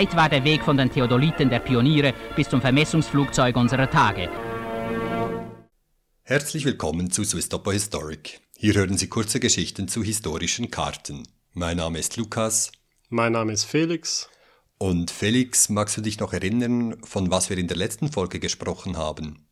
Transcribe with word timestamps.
Weit 0.00 0.16
war 0.16 0.30
der 0.30 0.44
Weg 0.44 0.64
von 0.64 0.78
den 0.78 0.90
Theodoliten 0.90 1.50
der 1.50 1.58
Pioniere 1.58 2.14
bis 2.34 2.48
zum 2.48 2.62
Vermessungsflugzeug 2.62 3.54
unserer 3.54 3.90
Tage. 3.90 4.30
Herzlich 6.22 6.64
willkommen 6.64 7.10
zu 7.10 7.22
Swiss 7.22 7.50
Topo 7.50 7.70
Historic. 7.70 8.40
Hier 8.56 8.72
hören 8.76 8.96
Sie 8.96 9.08
kurze 9.08 9.40
Geschichten 9.40 9.88
zu 9.88 10.02
historischen 10.02 10.70
Karten. 10.70 11.24
Mein 11.52 11.76
Name 11.76 11.98
ist 11.98 12.16
Lukas. 12.16 12.72
Mein 13.10 13.32
Name 13.32 13.52
ist 13.52 13.64
Felix. 13.64 14.30
Und 14.78 15.10
Felix, 15.10 15.68
magst 15.68 15.98
du 15.98 16.00
dich 16.00 16.18
noch 16.18 16.32
erinnern, 16.32 16.96
von 17.04 17.30
was 17.30 17.50
wir 17.50 17.58
in 17.58 17.68
der 17.68 17.76
letzten 17.76 18.10
Folge 18.10 18.40
gesprochen 18.40 18.96
haben? 18.96 19.50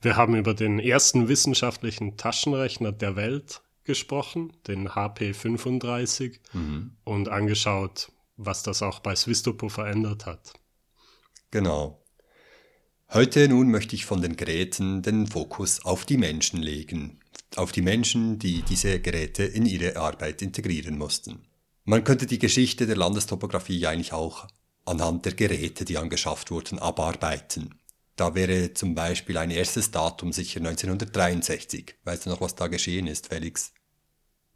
Wir 0.00 0.16
haben 0.16 0.34
über 0.34 0.54
den 0.54 0.80
ersten 0.80 1.28
wissenschaftlichen 1.28 2.16
Taschenrechner 2.16 2.90
der 2.90 3.14
Welt 3.14 3.60
gesprochen, 3.84 4.52
den 4.66 4.96
HP 4.96 5.34
35, 5.34 6.40
mhm. 6.52 6.96
und 7.04 7.28
angeschaut, 7.28 8.10
was 8.38 8.62
das 8.62 8.82
auch 8.82 9.00
bei 9.00 9.14
Swistopo 9.14 9.68
verändert 9.68 10.24
hat. 10.24 10.54
Genau. 11.50 12.02
Heute 13.10 13.48
nun 13.48 13.70
möchte 13.70 13.96
ich 13.96 14.06
von 14.06 14.22
den 14.22 14.36
Geräten 14.36 15.02
den 15.02 15.26
Fokus 15.26 15.84
auf 15.84 16.04
die 16.04 16.16
Menschen 16.16 16.60
legen, 16.62 17.20
auf 17.56 17.72
die 17.72 17.82
Menschen, 17.82 18.38
die 18.38 18.62
diese 18.62 19.00
Geräte 19.00 19.44
in 19.44 19.66
ihre 19.66 19.96
Arbeit 19.96 20.42
integrieren 20.42 20.98
mussten. 20.98 21.46
Man 21.84 22.04
könnte 22.04 22.26
die 22.26 22.38
Geschichte 22.38 22.86
der 22.86 22.96
Landestopographie 22.96 23.86
eigentlich 23.86 24.12
auch 24.12 24.46
anhand 24.84 25.24
der 25.24 25.34
Geräte, 25.34 25.84
die 25.84 25.96
angeschafft 25.96 26.50
wurden, 26.50 26.78
abarbeiten. 26.78 27.74
Da 28.16 28.34
wäre 28.34 28.74
zum 28.74 28.94
Beispiel 28.94 29.38
ein 29.38 29.50
erstes 29.50 29.90
Datum 29.90 30.32
sicher 30.32 30.58
1963. 30.58 31.94
Weißt 32.04 32.26
du 32.26 32.30
noch, 32.30 32.40
was 32.40 32.56
da 32.56 32.66
geschehen 32.66 33.06
ist, 33.06 33.28
Felix? 33.28 33.72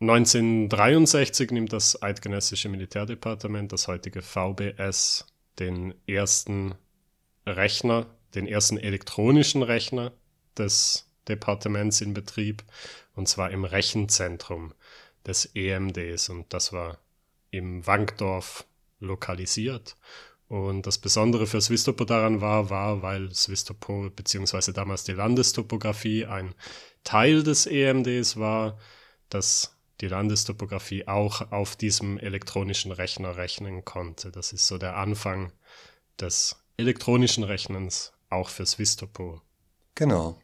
1963 0.03 1.53
nimmt 1.53 1.73
das 1.73 2.03
Eidgenössische 2.03 2.69
Militärdepartement, 2.69 3.71
das 3.71 3.87
heutige 3.87 4.21
VBS, 4.21 5.27
den 5.61 5.95
ersten 6.09 6.75
Rechner, 7.47 8.07
den 8.35 8.49
ersten 8.49 8.79
elektronischen 8.79 9.63
Rechner 9.63 10.13
des 10.59 11.09
Departements 11.29 12.01
in 12.01 12.15
Betrieb, 12.15 12.65
und 13.15 13.29
zwar 13.29 13.53
im 13.53 13.65
Rechenzentrum 13.65 14.75
des 15.25 15.55
EMDs. 15.55 16.31
Und 16.31 16.53
das 16.53 16.73
war 16.73 16.99
im 17.53 17.87
Wankdorf 17.87 18.67
lokalisiert. 18.99 19.97
Und 20.49 20.85
das 20.85 20.99
Besondere 20.99 21.47
für 21.47 21.61
Swistopo 21.61 22.05
daran 22.05 22.41
war, 22.41 22.71
war, 22.71 23.03
weil 23.03 23.33
Swistopo 23.33 24.11
bzw. 24.11 24.73
damals 24.73 25.05
die 25.05 25.13
Landestopographie 25.13 26.27
ein 26.27 26.57
Teil 27.05 27.45
des 27.45 27.67
EMDs 27.67 28.37
war, 28.37 28.81
dass 29.29 29.77
die 30.03 30.09
Landestopographie 30.09 31.07
auch 31.09 31.53
auf 31.53 31.77
diesem 31.77 32.19
elektronischen 32.19 32.93
Rechner 32.93 33.37
rechnen 33.37 33.85
konnte. 33.85 34.31
Das 34.31 34.53
ist 34.53 34.67
so 34.67 34.77
der 34.77 34.97
Anfang 34.97 35.53
des 36.21 36.57
elektronischen 36.77 37.45
Rechnens 37.45 38.13
auch 38.29 38.49
für 38.49 38.67
Swistopo. 38.67 39.41
Genau. 39.95 40.39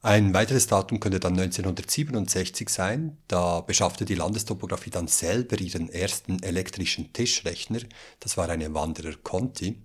Ein 0.00 0.34
weiteres 0.34 0.66
Datum 0.66 1.00
könnte 1.00 1.20
dann 1.20 1.32
1967 1.32 2.68
sein. 2.68 3.16
Da 3.28 3.60
beschaffte 3.60 4.04
die 4.04 4.14
Landestopographie 4.14 4.90
dann 4.90 5.08
selber 5.08 5.58
ihren 5.58 5.88
ersten 5.88 6.42
elektrischen 6.42 7.12
Tischrechner. 7.12 7.80
Das 8.20 8.36
war 8.36 8.48
eine 8.48 8.74
Wanderer 8.74 9.14
Conti. 9.22 9.78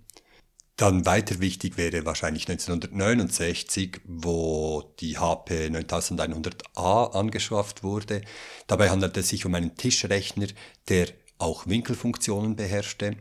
Dann 0.80 1.06
weiter 1.06 1.42
wichtig 1.42 1.76
wäre 1.76 2.06
wahrscheinlich 2.06 2.48
1969, 2.48 4.00
wo 4.06 4.94
die 5.02 5.18
HP 5.18 5.68
9100A 5.68 7.12
angeschafft 7.12 7.84
wurde. 7.84 8.22
Dabei 8.66 8.90
handelte 8.90 9.20
es 9.20 9.28
sich 9.28 9.46
um 9.46 9.56
einen 9.56 9.76
Tischrechner, 9.76 10.48
der 10.88 11.10
auch 11.38 11.68
Winkelfunktionen 11.68 12.56
beherrschte. 12.56 13.18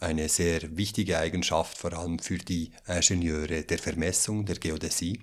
Eine 0.00 0.30
sehr 0.30 0.74
wichtige 0.78 1.18
Eigenschaft, 1.18 1.76
vor 1.76 1.92
allem 1.92 2.18
für 2.18 2.38
die 2.38 2.72
Ingenieure 2.88 3.60
der 3.60 3.78
Vermessung, 3.78 4.46
der 4.46 4.56
Geodäsie. 4.56 5.20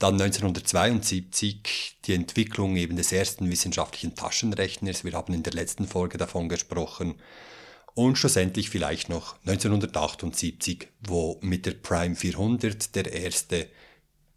Dann 0.00 0.14
1972 0.14 2.00
die 2.04 2.14
Entwicklung 2.14 2.74
eben 2.74 2.96
des 2.96 3.12
ersten 3.12 3.48
wissenschaftlichen 3.48 4.16
Taschenrechners. 4.16 5.04
Wir 5.04 5.12
haben 5.12 5.34
in 5.34 5.44
der 5.44 5.52
letzten 5.52 5.86
Folge 5.86 6.18
davon 6.18 6.48
gesprochen 6.48 7.14
und 7.94 8.16
schlussendlich 8.16 8.70
vielleicht 8.70 9.08
noch 9.08 9.36
1978, 9.46 10.88
wo 11.00 11.38
mit 11.42 11.66
der 11.66 11.72
Prime 11.74 12.14
400 12.14 12.94
der 12.94 13.12
erste 13.12 13.68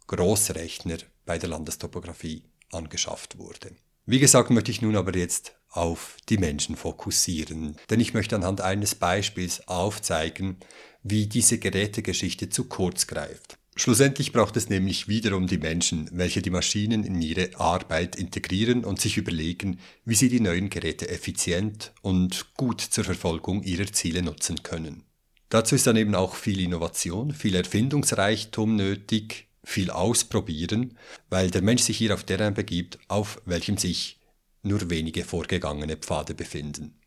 Großrechner 0.06 0.98
bei 1.26 1.38
der 1.38 1.50
Landestopographie 1.50 2.44
angeschafft 2.72 3.38
wurde. 3.38 3.72
Wie 4.06 4.18
gesagt, 4.18 4.50
möchte 4.50 4.70
ich 4.70 4.80
nun 4.80 4.96
aber 4.96 5.14
jetzt 5.14 5.54
auf 5.70 6.16
die 6.28 6.38
Menschen 6.38 6.76
fokussieren, 6.76 7.76
denn 7.90 8.00
ich 8.00 8.14
möchte 8.14 8.36
anhand 8.36 8.62
eines 8.62 8.94
Beispiels 8.94 9.68
aufzeigen, 9.68 10.56
wie 11.02 11.26
diese 11.26 11.58
Gerätegeschichte 11.58 12.48
zu 12.48 12.64
kurz 12.64 13.06
greift. 13.06 13.58
Schlussendlich 13.80 14.32
braucht 14.32 14.56
es 14.56 14.68
nämlich 14.68 15.06
wiederum 15.06 15.46
die 15.46 15.56
Menschen, 15.56 16.10
welche 16.12 16.42
die 16.42 16.50
Maschinen 16.50 17.04
in 17.04 17.22
ihre 17.22 17.50
Arbeit 17.60 18.16
integrieren 18.16 18.84
und 18.84 19.00
sich 19.00 19.16
überlegen, 19.16 19.78
wie 20.04 20.16
sie 20.16 20.28
die 20.28 20.40
neuen 20.40 20.68
Geräte 20.68 21.08
effizient 21.08 21.92
und 22.02 22.54
gut 22.56 22.80
zur 22.80 23.04
Verfolgung 23.04 23.62
ihrer 23.62 23.86
Ziele 23.86 24.22
nutzen 24.22 24.64
können. 24.64 25.04
Dazu 25.48 25.76
ist 25.76 25.86
dann 25.86 25.96
eben 25.96 26.16
auch 26.16 26.34
viel 26.34 26.58
Innovation, 26.58 27.32
viel 27.32 27.54
Erfindungsreichtum 27.54 28.74
nötig, 28.74 29.46
viel 29.62 29.92
Ausprobieren, 29.92 30.98
weil 31.30 31.52
der 31.52 31.62
Mensch 31.62 31.82
sich 31.82 31.98
hier 31.98 32.14
auf 32.14 32.24
Terrain 32.24 32.54
begibt, 32.54 32.98
auf 33.06 33.40
welchem 33.44 33.76
sich 33.76 34.18
nur 34.64 34.90
wenige 34.90 35.22
vorgegangene 35.22 35.96
Pfade 35.96 36.34
befinden. 36.34 36.98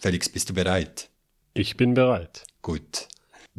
Felix, 0.00 0.28
bist 0.28 0.48
du 0.48 0.54
bereit? 0.54 1.10
Ich 1.54 1.76
bin 1.76 1.94
bereit. 1.94 2.44
Gut. 2.62 3.08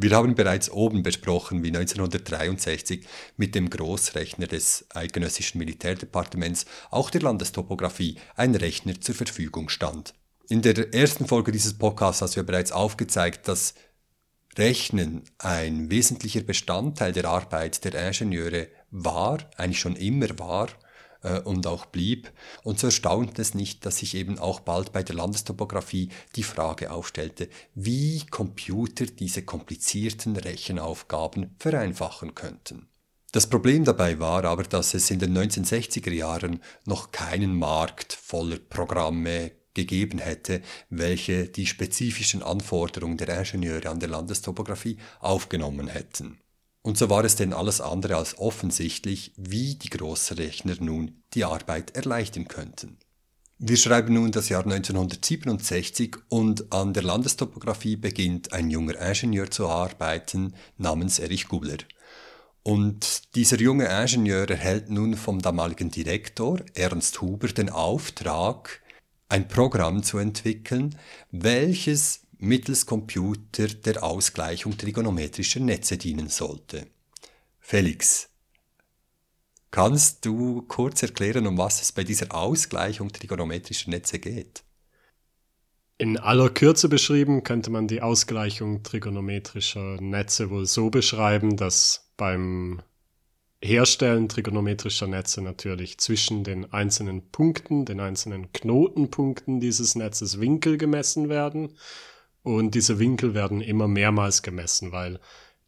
Wir 0.03 0.15
haben 0.15 0.33
bereits 0.33 0.71
oben 0.71 1.03
besprochen, 1.03 1.61
wie 1.61 1.67
1963 1.67 3.05
mit 3.37 3.53
dem 3.53 3.69
Großrechner 3.69 4.47
des 4.47 4.87
Eidgenössischen 4.95 5.59
Militärdepartements 5.59 6.65
auch 6.89 7.11
der 7.11 7.21
Landestopographie 7.21 8.17
ein 8.35 8.55
Rechner 8.55 8.99
zur 8.99 9.13
Verfügung 9.13 9.69
stand. 9.69 10.15
In 10.49 10.63
der 10.63 10.91
ersten 10.95 11.27
Folge 11.27 11.51
dieses 11.51 11.77
Podcasts 11.77 12.23
hast 12.23 12.35
du 12.35 12.39
ja 12.39 12.43
bereits 12.43 12.71
aufgezeigt, 12.71 13.47
dass 13.47 13.75
Rechnen 14.57 15.21
ein 15.37 15.91
wesentlicher 15.91 16.41
Bestandteil 16.41 17.11
der 17.11 17.25
Arbeit 17.25 17.83
der 17.83 17.93
Ingenieure 17.93 18.69
war, 18.89 19.51
eigentlich 19.55 19.79
schon 19.79 19.95
immer 19.95 20.39
war, 20.39 20.69
äh, 21.23 21.39
und 21.39 21.67
auch 21.67 21.85
blieb. 21.85 22.31
Und 22.63 22.79
so 22.79 22.87
erstaunt 22.87 23.39
es 23.39 23.53
nicht, 23.53 23.85
dass 23.85 23.97
sich 23.97 24.15
eben 24.15 24.39
auch 24.39 24.59
bald 24.59 24.91
bei 24.91 25.03
der 25.03 25.15
Landestopographie 25.15 26.09
die 26.35 26.43
Frage 26.43 26.91
aufstellte, 26.91 27.49
wie 27.75 28.25
Computer 28.29 29.05
diese 29.05 29.43
komplizierten 29.43 30.35
Rechenaufgaben 30.35 31.55
vereinfachen 31.59 32.35
könnten. 32.35 32.87
Das 33.31 33.47
Problem 33.47 33.85
dabei 33.85 34.19
war 34.19 34.43
aber, 34.43 34.63
dass 34.63 34.93
es 34.93 35.09
in 35.09 35.19
den 35.19 35.37
1960er 35.37 36.11
Jahren 36.11 36.61
noch 36.85 37.11
keinen 37.11 37.55
Markt 37.55 38.11
voller 38.11 38.57
Programme 38.57 39.51
gegeben 39.73 40.19
hätte, 40.19 40.61
welche 40.89 41.47
die 41.47 41.65
spezifischen 41.65 42.43
Anforderungen 42.43 43.15
der 43.15 43.39
Ingenieure 43.39 43.89
an 43.89 44.01
der 44.01 44.09
Landestopographie 44.09 44.97
aufgenommen 45.21 45.87
hätten. 45.87 46.40
Und 46.83 46.97
so 46.97 47.09
war 47.09 47.23
es 47.23 47.35
denn 47.35 47.53
alles 47.53 47.79
andere 47.79 48.15
als 48.15 48.37
offensichtlich, 48.39 49.33
wie 49.37 49.75
die 49.75 49.89
Großrechner 49.89 50.75
nun 50.79 51.21
die 51.33 51.45
Arbeit 51.45 51.95
erleichtern 51.95 52.47
könnten. 52.47 52.97
Wir 53.59 53.77
schreiben 53.77 54.15
nun 54.15 54.31
das 54.31 54.49
Jahr 54.49 54.63
1967 54.63 56.17
und 56.29 56.73
an 56.73 56.93
der 56.93 57.03
Landestopographie 57.03 57.95
beginnt 57.95 58.53
ein 58.53 58.71
junger 58.71 58.99
Ingenieur 58.99 59.51
zu 59.51 59.67
arbeiten 59.67 60.55
namens 60.77 61.19
Erich 61.19 61.47
Gubler. 61.47 61.77
Und 62.63 63.35
dieser 63.35 63.59
junge 63.59 63.85
Ingenieur 63.85 64.49
erhält 64.49 64.89
nun 64.89 65.15
vom 65.15 65.43
damaligen 65.43 65.91
Direktor 65.91 66.59
Ernst 66.73 67.21
Huber 67.21 67.49
den 67.49 67.69
Auftrag, 67.69 68.81
ein 69.29 69.47
Programm 69.47 70.01
zu 70.01 70.17
entwickeln, 70.17 70.97
welches 71.29 72.21
mittels 72.41 72.87
Computer 72.87 73.67
der 73.67 74.03
Ausgleichung 74.03 74.75
trigonometrischer 74.77 75.59
Netze 75.59 75.97
dienen 75.97 76.27
sollte. 76.27 76.87
Felix, 77.59 78.29
kannst 79.69 80.25
du 80.25 80.63
kurz 80.63 81.03
erklären, 81.03 81.45
um 81.45 81.57
was 81.57 81.81
es 81.81 81.91
bei 81.91 82.03
dieser 82.03 82.33
Ausgleichung 82.33 83.13
trigonometrischer 83.13 83.91
Netze 83.91 84.17
geht? 84.19 84.63
In 85.99 86.17
aller 86.17 86.49
Kürze 86.49 86.89
beschrieben 86.89 87.43
könnte 87.43 87.69
man 87.69 87.87
die 87.87 88.01
Ausgleichung 88.01 88.81
trigonometrischer 88.81 90.01
Netze 90.01 90.49
wohl 90.49 90.65
so 90.65 90.89
beschreiben, 90.89 91.57
dass 91.57 92.11
beim 92.17 92.81
Herstellen 93.61 94.27
trigonometrischer 94.27 95.05
Netze 95.05 95.43
natürlich 95.43 95.99
zwischen 95.99 96.43
den 96.43 96.73
einzelnen 96.73 97.29
Punkten, 97.29 97.85
den 97.85 97.99
einzelnen 97.99 98.51
Knotenpunkten 98.51 99.59
dieses 99.59 99.93
Netzes 99.93 100.39
Winkel 100.39 100.79
gemessen 100.79 101.29
werden 101.29 101.77
und 102.43 102.75
diese 102.75 102.99
Winkel 102.99 103.33
werden 103.33 103.61
immer 103.61 103.87
mehrmals 103.87 104.41
gemessen, 104.41 104.91
weil 104.91 105.19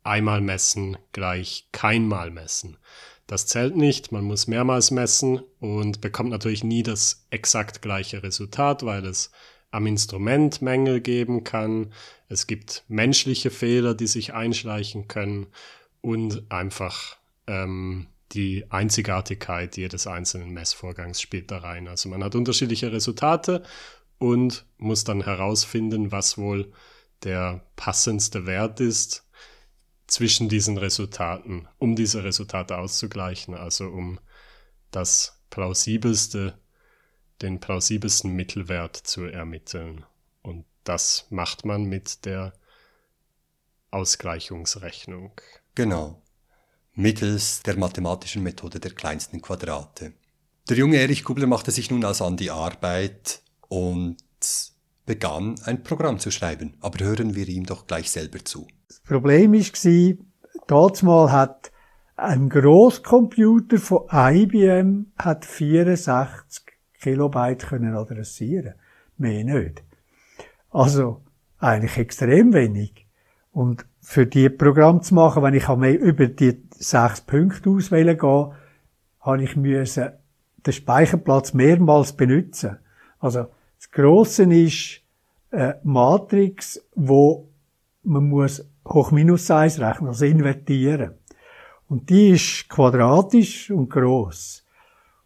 einmal 0.03 0.41
messen 0.41 0.97
gleich 1.11 1.67
keinmal 1.71 2.31
messen. 2.31 2.77
Das 3.27 3.47
zählt 3.47 3.77
nicht, 3.77 4.11
man 4.11 4.25
muss 4.25 4.47
mehrmals 4.47 4.91
messen 4.91 5.41
und 5.59 6.01
bekommt 6.01 6.29
natürlich 6.29 6.63
nie 6.63 6.83
das 6.83 7.25
exakt 7.29 7.81
gleiche 7.81 8.21
Resultat, 8.21 8.83
weil 8.83 9.05
es 9.05 9.31
am 9.71 9.87
Instrument 9.87 10.61
Mängel 10.61 11.01
geben 11.01 11.43
kann. 11.43 11.93
Es 12.27 12.47
gibt 12.47 12.83
menschliche 12.87 13.49
Fehler, 13.49 13.95
die 13.95 14.07
sich 14.07 14.33
einschleichen 14.33 15.07
können 15.07 15.47
und 16.01 16.51
einfach 16.51 17.17
ähm, 17.47 18.07
die 18.33 18.65
Einzigartigkeit 18.69 19.77
jedes 19.77 20.05
einzelnen 20.05 20.51
Messvorgangs 20.51 21.21
spielt 21.21 21.49
da 21.49 21.59
rein. 21.59 21.87
Also 21.87 22.09
man 22.09 22.23
hat 22.23 22.35
unterschiedliche 22.35 22.91
Resultate 22.91 23.63
und 24.17 24.65
muss 24.77 25.03
dann 25.03 25.23
herausfinden, 25.23 26.11
was 26.11 26.37
wohl 26.37 26.71
der 27.23 27.65
passendste 27.75 28.45
Wert 28.45 28.79
ist 28.79 29.25
zwischen 30.07 30.49
diesen 30.49 30.77
Resultaten, 30.77 31.67
um 31.79 31.95
diese 31.95 32.23
Resultate 32.23 32.77
auszugleichen, 32.77 33.55
also 33.55 33.87
um 33.87 34.19
das 34.91 35.41
plausibelste, 35.49 36.57
den 37.41 37.59
plausibelsten 37.59 38.31
Mittelwert 38.31 38.95
zu 38.95 39.23
ermitteln. 39.23 40.05
Und 40.41 40.65
das 40.83 41.25
macht 41.29 41.65
man 41.65 41.85
mit 41.85 42.25
der 42.25 42.53
Ausgleichungsrechnung. 43.91 45.31
Genau. 45.75 46.21
Mittels 46.93 47.63
der 47.63 47.77
mathematischen 47.77 48.43
Methode 48.43 48.79
der 48.79 48.91
kleinsten 48.91 49.41
Quadrate. 49.41 50.13
Der 50.69 50.77
junge 50.77 50.97
Erich 50.97 51.23
Kubler 51.23 51.47
machte 51.47 51.71
sich 51.71 51.89
nun 51.89 52.05
also 52.05 52.25
an 52.25 52.37
die 52.37 52.51
Arbeit 52.51 53.41
und 53.67 54.17
begann 55.05 55.55
ein 55.65 55.83
Programm 55.83 56.19
zu 56.19 56.31
schreiben. 56.31 56.75
Aber 56.81 57.03
hören 57.03 57.35
wir 57.35 57.47
ihm 57.47 57.65
doch 57.65 57.87
gleich 57.87 58.09
selber 58.09 58.43
zu. 58.43 58.67
Das 58.87 58.99
Problem 59.01 59.53
war, 59.53 61.03
mal 61.03 61.31
hat 61.31 61.71
ein 62.15 62.49
Großcomputer 62.49 63.77
von 63.79 64.07
IBM 64.11 65.07
hat 65.17 65.45
64 65.45 66.63
Kilobyte 67.01 67.67
können 67.67 67.95
adressieren. 67.95 68.75
Mehr 69.17 69.43
nicht. 69.43 69.83
Also, 70.69 71.21
eigentlich 71.59 71.97
extrem 71.97 72.53
wenig. 72.53 73.07
Und 73.51 73.85
für 73.99 74.25
die 74.25 74.49
Programm 74.49 75.01
zu 75.01 75.15
machen, 75.15 75.43
wenn 75.43 75.53
ich 75.53 75.67
über 75.67 76.27
die 76.27 76.63
sechs 76.71 77.21
Punkte 77.21 77.69
auswählen 77.69 78.17
gehe, 78.17 78.51
habe 79.19 79.43
ich 79.43 79.55
müssen 79.55 80.11
den 80.65 80.73
Speicherplatz 80.73 81.53
mehrmals 81.53 82.13
benutzen. 82.13 82.77
Also, 83.23 83.47
das 83.77 83.89
Grosse 83.89 84.43
ist 84.43 84.99
eine 85.49 85.79
Matrix, 85.83 86.85
wo 86.93 87.47
man 88.03 88.27
muss 88.27 88.69
hoch 88.85 89.11
minus 89.11 89.49
1 89.49 89.79
rechnen, 89.79 90.09
also 90.09 90.25
invertieren. 90.25 91.13
Und 91.87 92.09
die 92.09 92.31
ist 92.31 92.67
quadratisch 92.67 93.71
und 93.71 93.89
groß 93.89 94.65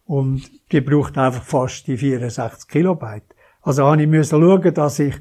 Und 0.06 0.44
die 0.72 0.82
braucht 0.82 1.18
einfach 1.18 1.42
fast 1.42 1.88
die 1.88 1.98
64 1.98 2.70
Kilobyte. 2.70 3.34
Also 3.64 3.88
habe 3.88 4.00
ich 4.00 4.08
müssen 4.08 4.42
schauen, 4.42 4.74
dass 4.76 5.00
ich 5.00 5.16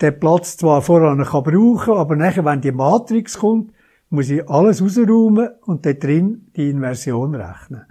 den 0.00 0.18
Platz 0.18 0.56
zwar 0.56 0.80
voran 0.80 1.22
kann 1.22 1.42
brauchen, 1.42 1.92
aber 1.92 2.16
nachher, 2.16 2.46
wenn 2.46 2.62
die 2.62 2.72
Matrix 2.72 3.38
kommt, 3.38 3.74
muss 4.08 4.30
ich 4.30 4.48
alles 4.48 4.80
rausräumen 4.80 5.50
und 5.66 5.84
dort 5.84 6.02
drin 6.02 6.50
die 6.56 6.70
Inversion 6.70 7.34
rechnen. 7.34 7.84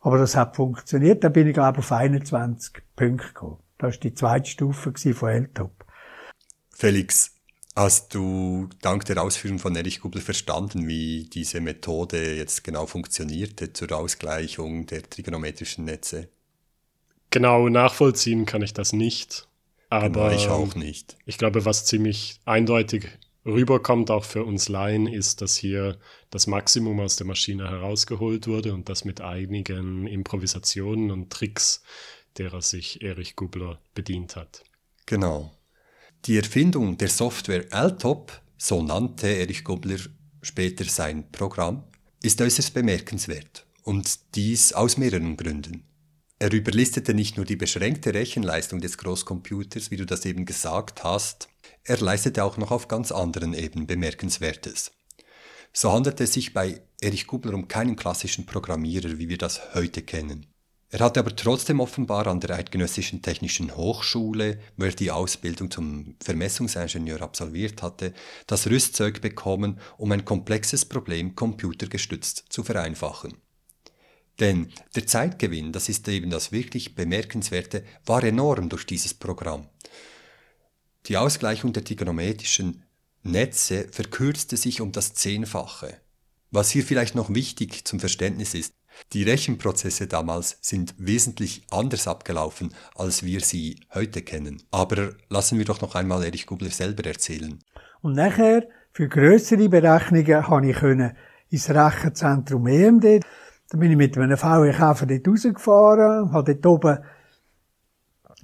Aber 0.00 0.18
das 0.18 0.34
hat 0.36 0.56
funktioniert. 0.56 1.22
Da 1.22 1.28
bin 1.28 1.46
ich, 1.46 1.54
glaube 1.54 1.78
ich, 1.78 1.84
auf 1.84 1.92
21 1.92 2.82
Punkte 2.96 3.28
gekommen. 3.28 3.58
Das 3.78 3.94
war 3.94 4.00
die 4.00 4.14
zweite 4.14 4.50
Stufe 4.50 4.92
von 5.14 5.28
LTOP. 5.28 5.84
Felix, 6.70 7.34
hast 7.74 8.14
du 8.14 8.68
dank 8.82 9.04
der 9.04 9.22
Ausführung 9.22 9.58
von 9.58 9.74
Erich 9.76 10.00
Gubel 10.00 10.20
verstanden, 10.20 10.88
wie 10.88 11.28
diese 11.32 11.60
Methode 11.60 12.36
jetzt 12.36 12.64
genau 12.64 12.86
funktionierte 12.86 13.72
zur 13.72 13.92
Ausgleichung 13.92 14.86
der 14.86 15.08
trigonometrischen 15.08 15.84
Netze? 15.84 16.28
Genau 17.30 17.68
nachvollziehen 17.68 18.46
kann 18.46 18.62
ich 18.62 18.74
das 18.74 18.92
nicht. 18.92 19.48
Aber 19.90 20.30
genau, 20.30 20.36
ich 20.36 20.48
auch 20.48 20.74
nicht. 20.74 21.16
Ich 21.24 21.38
glaube, 21.38 21.64
was 21.64 21.84
ziemlich 21.84 22.40
eindeutig 22.44 23.06
rüberkommt, 23.44 24.10
auch 24.10 24.24
für 24.24 24.44
uns 24.44 24.68
Laien, 24.68 25.06
ist, 25.06 25.40
dass 25.40 25.56
hier 25.56 25.98
das 26.30 26.46
Maximum 26.46 27.00
aus 27.00 27.16
der 27.16 27.26
Maschine 27.26 27.70
herausgeholt 27.70 28.46
wurde 28.46 28.74
und 28.74 28.88
das 28.88 29.04
mit 29.04 29.20
einigen 29.20 30.06
Improvisationen 30.06 31.10
und 31.10 31.30
Tricks, 31.30 31.82
derer 32.36 32.62
sich 32.62 33.02
Erich 33.02 33.36
Gubler 33.36 33.80
bedient 33.94 34.36
hat. 34.36 34.62
Genau. 35.06 35.52
Die 36.24 36.36
Erfindung 36.36 36.98
der 36.98 37.08
Software 37.08 37.72
LTOP, 37.72 38.40
so 38.56 38.82
nannte 38.82 39.28
Erich 39.28 39.64
Gubler 39.64 39.98
später 40.42 40.84
sein 40.84 41.30
Programm, 41.30 41.84
ist 42.22 42.40
äußerst 42.40 42.74
bemerkenswert 42.74 43.66
und 43.84 44.34
dies 44.34 44.72
aus 44.72 44.96
mehreren 44.96 45.36
Gründen. 45.36 45.84
Er 46.40 46.52
überlistete 46.52 47.14
nicht 47.14 47.36
nur 47.36 47.46
die 47.46 47.56
beschränkte 47.56 48.14
Rechenleistung 48.14 48.80
des 48.80 48.98
Großcomputers, 48.98 49.90
wie 49.90 49.96
du 49.96 50.06
das 50.06 50.24
eben 50.24 50.44
gesagt 50.46 51.02
hast, 51.02 51.48
er 51.84 51.98
leistete 51.98 52.44
auch 52.44 52.58
noch 52.58 52.70
auf 52.70 52.86
ganz 52.86 53.10
anderen 53.10 53.54
Ebenen 53.54 53.86
Bemerkenswertes. 53.86 54.92
So 55.72 55.92
handelte 55.92 56.24
es 56.24 56.34
sich 56.34 56.52
bei 56.52 56.82
Erich 57.00 57.26
Gubler 57.26 57.54
um 57.54 57.68
keinen 57.68 57.96
klassischen 57.96 58.46
Programmierer, 58.46 59.18
wie 59.18 59.28
wir 59.28 59.38
das 59.38 59.74
heute 59.74 60.02
kennen. 60.02 60.46
Er 60.90 61.00
hatte 61.00 61.20
aber 61.20 61.36
trotzdem 61.36 61.80
offenbar 61.80 62.26
an 62.26 62.40
der 62.40 62.56
Eidgenössischen 62.56 63.20
Technischen 63.20 63.76
Hochschule, 63.76 64.58
wo 64.78 64.84
er 64.84 64.92
die 64.92 65.10
Ausbildung 65.10 65.70
zum 65.70 66.16
Vermessungsingenieur 66.22 67.20
absolviert 67.20 67.82
hatte, 67.82 68.14
das 68.46 68.66
Rüstzeug 68.66 69.20
bekommen, 69.20 69.80
um 69.98 70.12
ein 70.12 70.24
komplexes 70.24 70.86
Problem 70.86 71.34
computergestützt 71.34 72.46
zu 72.48 72.64
vereinfachen. 72.64 73.34
Denn 74.40 74.72
der 74.94 75.06
Zeitgewinn, 75.06 75.72
das 75.72 75.90
ist 75.90 76.08
eben 76.08 76.30
das 76.30 76.52
wirklich 76.52 76.94
Bemerkenswerte, 76.94 77.84
war 78.06 78.22
enorm 78.24 78.70
durch 78.70 78.86
dieses 78.86 79.12
Programm. 79.12 79.68
Die 81.06 81.18
Ausgleichung 81.18 81.74
der 81.74 81.84
trigonometrischen 81.84 82.84
Netze 83.22 83.88
verkürzte 83.90 84.56
sich 84.56 84.80
um 84.80 84.92
das 84.92 85.12
Zehnfache. 85.12 86.00
Was 86.50 86.70
hier 86.70 86.84
vielleicht 86.84 87.14
noch 87.14 87.34
wichtig 87.34 87.84
zum 87.84 88.00
Verständnis 88.00 88.54
ist, 88.54 88.72
die 89.12 89.22
Rechenprozesse 89.22 90.06
damals 90.06 90.58
sind 90.60 90.94
wesentlich 90.98 91.66
anders 91.70 92.06
abgelaufen, 92.08 92.74
als 92.94 93.22
wir 93.22 93.40
sie 93.40 93.80
heute 93.94 94.22
kennen. 94.22 94.62
Aber 94.70 95.10
lassen 95.28 95.58
wir 95.58 95.64
doch 95.64 95.80
noch 95.80 95.94
einmal 95.94 96.24
Erich 96.24 96.46
Gubler 96.46 96.70
selber 96.70 97.04
erzählen. 97.06 97.58
Und 98.02 98.14
nachher, 98.14 98.66
für 98.92 99.08
größere 99.08 99.68
Berechnungen, 99.68 100.42
konnte 100.42 100.70
ich 100.70 101.14
ins 101.50 101.70
Rechenzentrum 101.70 102.66
EMD. 102.66 103.22
Da 103.70 103.78
bin 103.78 103.90
ich 103.90 103.96
mit 103.96 104.16
einem 104.16 104.36
VW-Käfer 104.36 105.06
dort 105.06 105.28
rausgefahren, 105.28 106.32
habe 106.32 106.54
dort 106.54 106.66
oben 106.66 106.98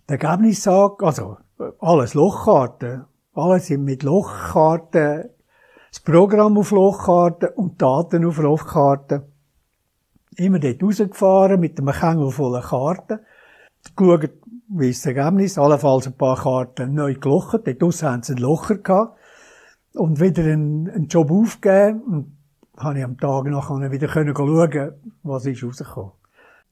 den 0.09 0.21
Ergebnis 0.21 0.67
also 0.69 1.39
alles 1.79 2.15
Lochkarten, 2.15 3.05
alles 3.33 3.71
mit 3.71 4.03
Lochkarten, 4.03 5.31
das 5.91 6.01
Programm 6.01 6.59
auf 6.59 6.73
Lochkarten 6.73 7.51
und 7.51 7.81
Daten 7.81 8.25
auf 8.27 8.39
Lochkarten 8.39 9.23
immer 10.37 10.59
dort 10.59 10.83
rausgefahren 10.83 11.61
mit 11.61 11.79
einem 11.79 11.93
Kängel 11.93 12.31
voller 12.31 12.63
Karten, 12.63 13.21
geschaut, 13.97 14.31
wie 14.69 14.91
ist 14.91 15.05
das 15.05 15.15
Ergebnis, 15.15 15.59
allenfalls 15.59 16.07
ein 16.07 16.17
paar 16.17 16.37
Karten 16.43 16.95
neu 16.95 17.15
gelocht, 17.15 17.61
dort 17.65 17.83
draussen 17.83 18.09
haben 18.09 18.23
sie 18.23 18.35
ein 18.35 18.39
Locher 18.39 18.77
gehabt, 18.77 19.19
und 19.95 20.21
wieder 20.21 20.43
einen, 20.43 20.91
einen 20.91 21.09
Job 21.09 21.31
aufgegeben, 21.31 22.03
und 22.03 22.37
habe 22.77 22.99
ich 22.99 23.05
am 23.05 23.19
Tag 23.19 23.45
nachher 23.45 23.93
wieder 23.93 24.09
können 24.09 24.35
schauen, 24.35 24.93
was 25.23 25.47
ist 25.47 25.63
rausgekommen. 25.63 26.13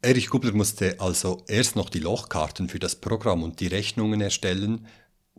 Erich 0.05 0.31
Gubler 0.31 0.53
musste 0.53 0.97
also 0.99 1.45
erst 1.47 1.77
noch 1.77 1.89
die 1.89 2.01
Lochkarten 2.01 2.69
für 2.69 2.81
das 2.81 2.97
Programm 2.97 3.45
und 3.45 3.61
die 3.61 3.69
Rechnungen 3.69 4.21
erstellen. 4.21 4.87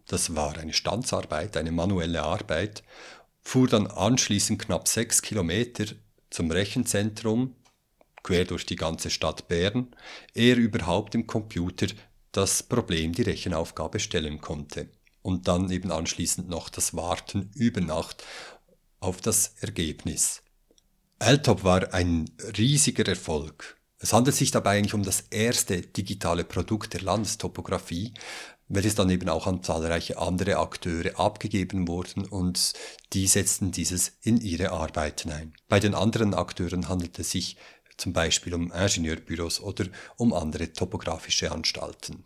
Das 0.07 0.37
war 0.37 0.57
eine 0.57 0.71
Standsarbeit, 0.71 1.57
eine 1.57 1.73
manuelle 1.73 2.23
Arbeit. 2.23 2.81
Fuhr 3.41 3.67
dann 3.67 3.87
anschließend 3.87 4.61
knapp 4.61 4.87
sechs 4.87 5.21
Kilometer 5.21 5.83
zum 6.29 6.49
Rechenzentrum, 6.49 7.55
quer 8.23 8.45
durch 8.45 8.65
die 8.65 8.75
ganze 8.75 9.09
Stadt 9.09 9.47
Bern, 9.47 9.95
er 10.33 10.55
überhaupt 10.55 11.13
im 11.13 11.27
Computer 11.27 11.87
das 12.31 12.63
Problem, 12.63 13.13
die 13.13 13.21
Rechenaufgabe 13.21 13.99
stellen 13.99 14.41
konnte. 14.41 14.89
Und 15.21 15.47
dann 15.47 15.69
eben 15.71 15.91
anschließend 15.91 16.49
noch 16.49 16.69
das 16.69 16.95
Warten 16.95 17.51
über 17.55 17.79
Nacht 17.79 18.23
auf 18.99 19.21
das 19.21 19.55
Ergebnis. 19.61 20.41
LTOP 21.19 21.63
war 21.63 21.93
ein 21.93 22.29
riesiger 22.57 23.07
Erfolg. 23.07 23.77
Es 23.99 24.11
handelt 24.11 24.35
sich 24.35 24.51
dabei 24.51 24.77
eigentlich 24.77 24.93
um 24.93 25.03
das 25.03 25.21
erste 25.29 25.79
digitale 25.81 26.43
Produkt 26.43 26.93
der 26.93 27.01
Landestopographie, 27.01 28.13
welches 28.67 28.95
dann 28.95 29.09
eben 29.09 29.29
auch 29.29 29.47
an 29.47 29.63
zahlreiche 29.63 30.17
andere 30.17 30.57
Akteure 30.57 31.17
abgegeben 31.17 31.87
wurden 31.87 32.25
und 32.25 32.73
die 33.13 33.27
setzten 33.27 33.71
dieses 33.71 34.17
in 34.21 34.41
ihre 34.41 34.71
Arbeiten 34.71 35.31
ein. 35.31 35.53
Bei 35.69 35.79
den 35.79 35.93
anderen 35.93 36.33
Akteuren 36.33 36.89
handelt 36.89 37.17
es 37.19 37.31
sich 37.31 37.55
zum 37.97 38.13
Beispiel 38.13 38.53
um 38.53 38.71
Ingenieurbüros 38.71 39.59
oder 39.59 39.85
um 40.17 40.33
andere 40.33 40.73
topografische 40.73 41.51
Anstalten. 41.51 42.23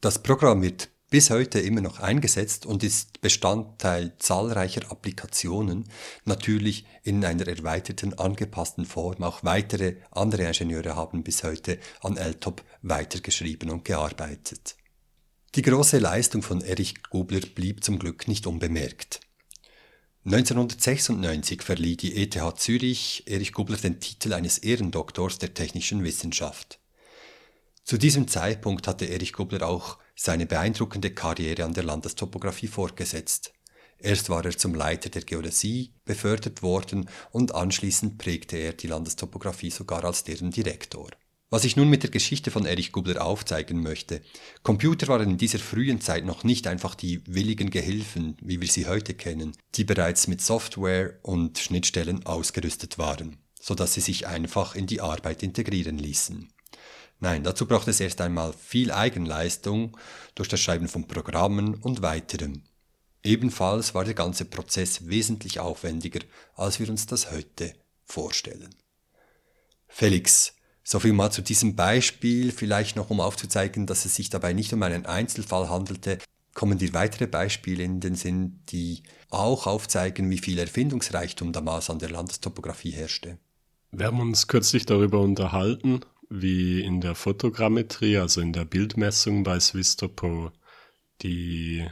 Das 0.00 0.22
Programm 0.22 0.62
wird 0.62 0.88
bis 1.14 1.30
heute 1.30 1.60
immer 1.60 1.80
noch 1.80 2.00
eingesetzt 2.00 2.66
und 2.66 2.82
ist 2.82 3.20
Bestandteil 3.20 4.14
zahlreicher 4.18 4.90
Applikationen, 4.90 5.84
natürlich 6.24 6.86
in 7.04 7.24
einer 7.24 7.46
erweiterten, 7.46 8.14
angepassten 8.14 8.84
Form. 8.84 9.22
Auch 9.22 9.44
weitere 9.44 9.96
andere 10.10 10.44
Ingenieure 10.44 10.96
haben 10.96 11.22
bis 11.22 11.44
heute 11.44 11.78
an 12.00 12.16
LTOP 12.16 12.64
weitergeschrieben 12.82 13.70
und 13.70 13.84
gearbeitet. 13.84 14.76
Die 15.54 15.62
große 15.62 15.98
Leistung 15.98 16.42
von 16.42 16.62
Erich 16.62 17.00
Gubler 17.10 17.42
blieb 17.54 17.84
zum 17.84 18.00
Glück 18.00 18.26
nicht 18.26 18.48
unbemerkt. 18.48 19.20
1996 20.26 21.62
verlieh 21.62 21.98
die 21.98 22.16
ETH 22.16 22.38
Zürich 22.56 23.24
Erich 23.26 23.52
Gubler 23.52 23.76
den 23.76 24.00
Titel 24.00 24.32
eines 24.32 24.56
Ehrendoktors 24.56 25.38
der 25.38 25.52
technischen 25.52 26.02
Wissenschaft. 26.02 26.78
Zu 27.84 27.98
diesem 27.98 28.26
Zeitpunkt 28.26 28.88
hatte 28.88 29.04
Erich 29.04 29.34
Gubler 29.34 29.68
auch 29.68 29.98
seine 30.16 30.46
beeindruckende 30.46 31.10
Karriere 31.10 31.64
an 31.64 31.74
der 31.74 31.84
Landestopographie 31.84 32.68
fortgesetzt. 32.68 33.52
Erst 33.98 34.30
war 34.30 34.42
er 34.46 34.56
zum 34.56 34.74
Leiter 34.74 35.10
der 35.10 35.24
Geodäsie 35.24 35.92
befördert 36.06 36.62
worden 36.62 37.10
und 37.30 37.54
anschließend 37.54 38.16
prägte 38.16 38.56
er 38.56 38.72
die 38.72 38.86
Landestopographie 38.86 39.70
sogar 39.70 40.04
als 40.04 40.24
deren 40.24 40.50
Direktor. 40.50 41.10
Was 41.54 41.62
ich 41.62 41.76
nun 41.76 41.88
mit 41.88 42.02
der 42.02 42.10
Geschichte 42.10 42.50
von 42.50 42.66
Erich 42.66 42.90
Gubler 42.90 43.24
aufzeigen 43.24 43.80
möchte. 43.80 44.22
Computer 44.64 45.06
waren 45.06 45.30
in 45.30 45.38
dieser 45.38 45.60
frühen 45.60 46.00
Zeit 46.00 46.24
noch 46.24 46.42
nicht 46.42 46.66
einfach 46.66 46.96
die 46.96 47.22
willigen 47.28 47.70
Gehilfen, 47.70 48.36
wie 48.40 48.60
wir 48.60 48.66
sie 48.66 48.88
heute 48.88 49.14
kennen, 49.14 49.56
die 49.76 49.84
bereits 49.84 50.26
mit 50.26 50.40
Software 50.40 51.16
und 51.22 51.60
Schnittstellen 51.60 52.26
ausgerüstet 52.26 52.98
waren, 52.98 53.36
so 53.60 53.76
dass 53.76 53.94
sie 53.94 54.00
sich 54.00 54.26
einfach 54.26 54.74
in 54.74 54.88
die 54.88 55.00
Arbeit 55.00 55.44
integrieren 55.44 55.96
ließen. 55.96 56.52
Nein, 57.20 57.44
dazu 57.44 57.66
braucht 57.66 57.86
es 57.86 58.00
erst 58.00 58.20
einmal 58.20 58.52
viel 58.52 58.90
Eigenleistung 58.90 59.96
durch 60.34 60.48
das 60.48 60.58
Schreiben 60.58 60.88
von 60.88 61.06
Programmen 61.06 61.76
und 61.76 62.02
weiterem. 62.02 62.62
Ebenfalls 63.22 63.94
war 63.94 64.04
der 64.04 64.14
ganze 64.14 64.44
Prozess 64.44 65.06
wesentlich 65.06 65.60
aufwendiger, 65.60 66.18
als 66.56 66.80
wir 66.80 66.90
uns 66.90 67.06
das 67.06 67.30
heute 67.30 67.74
vorstellen. 68.04 68.74
Felix, 69.86 70.53
so 70.84 71.00
viel 71.00 71.14
mal 71.14 71.30
zu 71.30 71.42
diesem 71.42 71.74
Beispiel, 71.74 72.52
vielleicht 72.52 72.94
noch 72.94 73.10
um 73.10 73.20
aufzuzeigen, 73.20 73.86
dass 73.86 74.04
es 74.04 74.14
sich 74.14 74.28
dabei 74.28 74.52
nicht 74.52 74.72
um 74.72 74.82
einen 74.82 75.06
Einzelfall 75.06 75.70
handelte. 75.70 76.18
Kommen 76.52 76.78
dir 76.78 76.92
weitere 76.92 77.26
Beispiele 77.26 77.82
in 77.82 78.00
den 78.00 78.14
Sinn, 78.14 78.60
die 78.68 79.02
auch 79.30 79.66
aufzeigen, 79.66 80.30
wie 80.30 80.38
viel 80.38 80.58
Erfindungsreichtum 80.58 81.52
damals 81.52 81.90
an 81.90 81.98
der 81.98 82.10
Landestopographie 82.10 82.92
herrschte? 82.92 83.38
Wir 83.90 84.06
haben 84.06 84.20
uns 84.20 84.46
kürzlich 84.46 84.86
darüber 84.86 85.20
unterhalten, 85.20 86.00
wie 86.28 86.82
in 86.82 87.00
der 87.00 87.14
Fotogrammetrie, 87.14 88.18
also 88.18 88.40
in 88.40 88.52
der 88.52 88.64
Bildmessung 88.64 89.42
bei 89.42 89.58
Swistopo, 89.58 90.52
die 91.22 91.86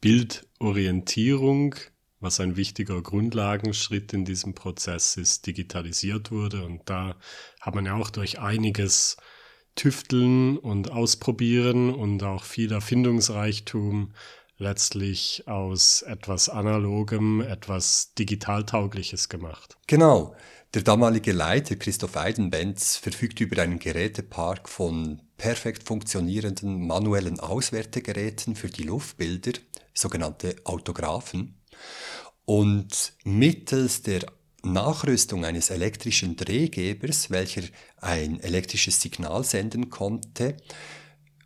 Bildorientierung 0.00 1.74
was 2.22 2.40
ein 2.40 2.56
wichtiger 2.56 3.02
Grundlagenschritt 3.02 4.12
in 4.12 4.24
diesem 4.24 4.54
Prozess 4.54 5.16
ist, 5.16 5.46
digitalisiert 5.46 6.30
wurde. 6.30 6.64
Und 6.64 6.82
da 6.86 7.16
hat 7.60 7.74
man 7.74 7.86
ja 7.86 7.94
auch 7.94 8.10
durch 8.10 8.38
einiges 8.38 9.16
Tüfteln 9.74 10.58
und 10.58 10.90
Ausprobieren 10.90 11.94
und 11.94 12.22
auch 12.22 12.44
viel 12.44 12.72
Erfindungsreichtum 12.72 14.12
letztlich 14.58 15.44
aus 15.46 16.02
etwas 16.02 16.48
Analogem 16.48 17.40
etwas 17.40 18.14
Digitaltaugliches 18.14 19.28
gemacht. 19.28 19.76
Genau. 19.86 20.36
Der 20.74 20.82
damalige 20.82 21.32
Leiter 21.32 21.76
Christoph 21.76 22.16
Eidenbenz 22.16 22.96
verfügt 22.96 23.40
über 23.40 23.60
einen 23.60 23.78
Gerätepark 23.78 24.70
von 24.70 25.20
perfekt 25.36 25.82
funktionierenden 25.82 26.86
manuellen 26.86 27.40
Auswertegeräten 27.40 28.56
für 28.56 28.68
die 28.68 28.84
Luftbilder, 28.84 29.52
sogenannte 29.92 30.56
Autographen. 30.64 31.60
Und 32.44 33.12
mittels 33.24 34.02
der 34.02 34.26
Nachrüstung 34.64 35.44
eines 35.44 35.70
elektrischen 35.70 36.36
Drehgebers, 36.36 37.30
welcher 37.30 37.62
ein 38.00 38.40
elektrisches 38.40 39.00
Signal 39.00 39.44
senden 39.44 39.90
konnte, 39.90 40.56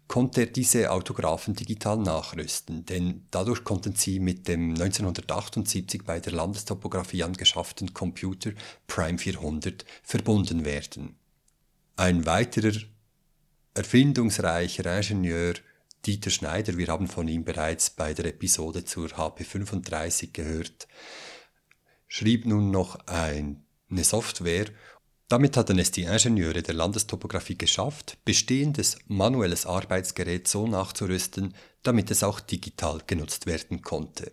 konnte 0.08 0.42
er 0.42 0.46
diese 0.46 0.90
Autographen 0.90 1.54
digital 1.54 1.98
nachrüsten, 1.98 2.84
denn 2.86 3.26
dadurch 3.30 3.64
konnten 3.64 3.94
sie 3.94 4.20
mit 4.20 4.46
dem 4.46 4.70
1978 4.70 6.04
bei 6.04 6.20
der 6.20 6.32
Landestopographie 6.32 7.24
angeschafften 7.24 7.92
Computer 7.92 8.52
Prime 8.86 9.18
400 9.18 9.84
verbunden 10.02 10.64
werden. 10.64 11.16
Ein 11.96 12.26
weiterer 12.26 12.78
erfindungsreicher 13.74 14.96
Ingenieur 14.96 15.54
Dieter 16.06 16.30
Schneider, 16.30 16.78
wir 16.78 16.86
haben 16.86 17.08
von 17.08 17.26
ihm 17.26 17.44
bereits 17.44 17.90
bei 17.90 18.14
der 18.14 18.26
Episode 18.26 18.84
zur 18.84 19.08
HP35 19.08 20.32
gehört, 20.32 20.86
schrieb 22.06 22.46
nun 22.46 22.70
noch 22.70 22.96
eine 23.06 23.56
Software. 24.04 24.66
Damit 25.28 25.56
hatten 25.56 25.80
es 25.80 25.90
die 25.90 26.04
Ingenieure 26.04 26.62
der 26.62 26.74
Landestopographie 26.74 27.58
geschafft, 27.58 28.18
bestehendes 28.24 28.98
manuelles 29.08 29.66
Arbeitsgerät 29.66 30.46
so 30.46 30.68
nachzurüsten, 30.68 31.54
damit 31.82 32.12
es 32.12 32.22
auch 32.22 32.38
digital 32.38 33.00
genutzt 33.04 33.46
werden 33.46 33.82
konnte. 33.82 34.30